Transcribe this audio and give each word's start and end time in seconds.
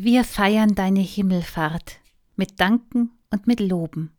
Wir 0.00 0.22
feiern 0.22 0.76
deine 0.76 1.00
Himmelfahrt 1.00 1.98
mit 2.36 2.60
Danken 2.60 3.10
und 3.32 3.48
mit 3.48 3.58
Loben. 3.58 4.16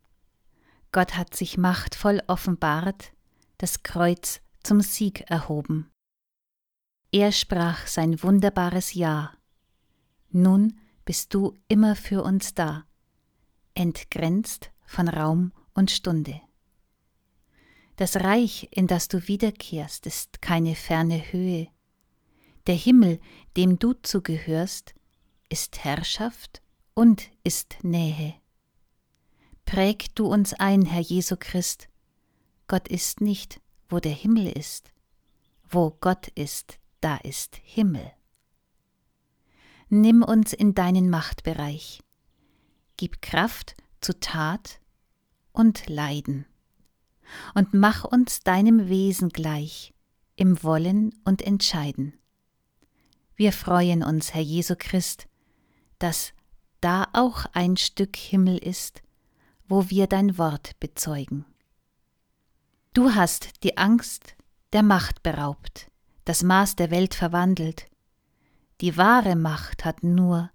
Gott 0.92 1.16
hat 1.16 1.34
sich 1.34 1.58
machtvoll 1.58 2.22
offenbart, 2.28 3.14
das 3.60 3.82
Kreuz 3.82 4.42
zum 4.62 4.82
Sieg 4.82 5.22
erhoben. 5.32 5.90
Er 7.14 7.32
sprach 7.32 7.88
sein 7.88 8.22
wunderbares 8.22 8.94
Ja. 8.94 9.32
Nun 10.32 10.78
bist 11.06 11.34
du 11.34 11.56
immer 11.70 11.96
für 11.96 12.24
uns 12.24 12.54
da, 12.54 12.84
entgrenzt 13.74 14.72
von 14.86 15.08
Raum 15.08 15.54
und 15.74 15.92
Stunde. 15.92 16.42
Das 17.96 18.18
Reich, 18.18 18.68
in 18.72 18.88
das 18.88 19.08
du 19.08 19.30
wiederkehrst, 19.30 20.08
ist 20.08 20.42
keine 20.42 20.76
ferne 20.76 21.32
Höhe. 21.32 21.70
Der 22.68 22.76
Himmel, 22.76 23.22
dem 23.56 23.80
du 23.80 23.94
zugehörst, 23.94 24.94
ist 25.50 25.84
Herrschaft 25.84 26.62
und 26.94 27.30
ist 27.44 27.84
Nähe. 27.84 28.36
Präg 29.66 30.16
du 30.16 30.26
uns 30.28 30.54
ein, 30.54 30.84
Herr 30.84 31.02
Jesu 31.02 31.36
Christ. 31.40 31.90
Gott 32.68 32.88
ist 32.88 33.22
nicht, 33.22 33.62
wo 33.88 34.00
der 34.00 34.12
Himmel 34.12 34.48
ist. 34.48 34.92
Wo 35.70 35.92
Gott 36.02 36.28
ist, 36.30 36.80
da 37.02 37.18
ist 37.18 37.56
Himmel. 37.64 38.12
Nimm 39.90 40.24
uns 40.24 40.54
in 40.54 40.76
deinen 40.76 41.10
Machtbereich. 41.10 42.02
Gib 42.98 43.22
Kraft 43.22 43.76
zu 44.02 44.20
Tat 44.20 44.80
und 45.52 45.88
Leiden. 45.88 46.46
Und 47.54 47.74
mach 47.74 48.04
uns 48.04 48.42
deinem 48.42 48.90
Wesen 48.90 49.30
gleich 49.30 49.94
im 50.36 50.64
Wollen 50.64 51.14
und 51.26 51.42
Entscheiden. 51.42 52.14
Wir 53.36 53.54
freuen 53.54 54.04
uns, 54.04 54.34
Herr 54.34 54.42
Jesu 54.42 54.76
Christ, 54.78 55.29
dass 56.00 56.34
da 56.82 57.08
auch 57.14 57.46
ein 57.54 57.78
Stück 57.78 58.16
Himmel 58.16 58.58
ist, 58.58 59.02
wo 59.68 59.90
wir 59.90 60.08
dein 60.08 60.38
Wort 60.38 60.80
bezeugen. 60.80 61.46
Du 62.94 63.14
hast 63.14 63.64
die 63.64 63.78
Angst 63.78 64.36
der 64.74 64.84
Macht 64.84 65.22
beraubt, 65.24 65.92
das 66.26 66.44
Maß 66.44 66.76
der 66.76 66.92
Welt 66.92 67.14
verwandelt. 67.14 67.88
Die 68.82 68.98
wahre 68.98 69.36
Macht 69.36 69.86
hat 69.86 70.04
nur, 70.04 70.50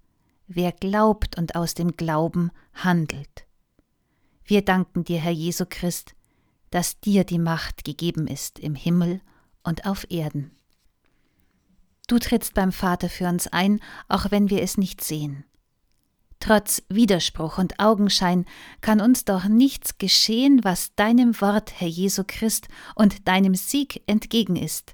wer 0.47 0.71
glaubt 0.71 1.37
und 1.37 1.55
aus 1.55 1.73
dem 1.73 1.95
Glauben 1.95 2.51
handelt. 2.73 3.45
Wir 4.43 4.63
danken 4.63 5.03
dir, 5.03 5.19
Herr 5.19 5.31
Jesu 5.31 5.65
Christ, 5.67 6.15
dass 6.69 6.99
dir 6.99 7.23
die 7.23 7.39
Macht 7.39 7.83
gegeben 7.83 8.27
ist 8.27 8.59
im 8.59 8.75
Himmel 8.75 9.21
und 9.63 9.85
auf 9.85 10.09
Erden. 10.09 10.54
Du 12.07 12.19
trittst 12.19 12.53
beim 12.53 12.71
Vater 12.71 13.09
für 13.09 13.27
uns 13.27 13.47
ein, 13.47 13.79
auch 14.07 14.31
wenn 14.31 14.49
wir 14.49 14.61
es 14.61 14.77
nicht 14.77 15.03
sehen. 15.03 15.45
Trotz 16.39 16.83
Widerspruch 16.89 17.57
und 17.57 17.79
Augenschein 17.79 18.45
kann 18.81 19.01
uns 19.01 19.25
doch 19.25 19.45
nichts 19.45 19.97
geschehen, 19.97 20.63
was 20.63 20.93
deinem 20.95 21.39
Wort, 21.41 21.79
Herr 21.79 21.87
Jesu 21.87 22.23
Christ, 22.27 22.67
und 22.95 23.27
deinem 23.27 23.55
Sieg 23.55 24.03
entgegen 24.05 24.55
ist. 24.55 24.93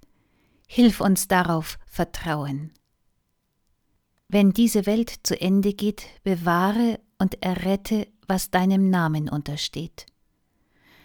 Hilf 0.68 1.02
uns 1.02 1.28
darauf 1.28 1.78
vertrauen. 1.86 2.72
Wenn 4.30 4.54
diese 4.54 4.86
Welt 4.86 5.14
zu 5.24 5.40
Ende 5.40 5.74
geht, 5.74 6.06
bewahre 6.24 7.02
und 7.18 7.44
errette, 7.44 8.08
was 8.28 8.50
deinem 8.50 8.90
Namen 8.90 9.28
untersteht. 9.28 10.06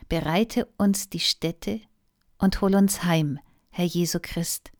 Bereite 0.08 0.68
uns 0.76 1.10
die 1.10 1.18
Stätte 1.18 1.80
und 2.38 2.60
hol 2.60 2.76
uns 2.76 3.02
heim, 3.02 3.40
Herr 3.70 3.86
Jesu 3.86 4.20
Christ, 4.22 4.70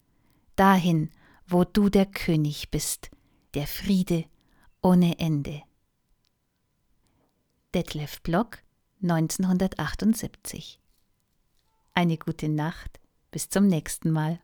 dahin, 0.57 1.11
wo 1.47 1.65
du 1.65 1.89
der 1.89 2.07
König 2.07 2.71
bist, 2.71 3.11
der 3.55 3.67
Friede 3.67 4.25
ohne 4.83 5.19
Ende. 5.19 5.63
Detlef 7.75 8.21
Block 8.23 8.59
1978 9.03 10.81
Eine 11.93 12.17
gute 12.17 12.49
Nacht, 12.49 13.01
bis 13.31 13.49
zum 13.49 13.67
nächsten 13.67 14.11
Mal. 14.11 14.41